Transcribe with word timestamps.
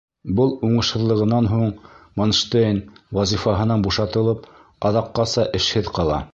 Был 0.37 0.53
уңышһыҙлығынан 0.67 1.49
һуң 1.51 1.67
Манштейн, 2.21 2.81
вазифаһынан 3.19 3.87
бушатылып, 3.89 4.51
аҙаҡҡаса 4.91 5.49
эшһеҙ 5.61 5.97
ҡала. 6.01 6.23